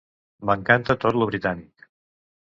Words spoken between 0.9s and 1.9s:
tot lo britànic.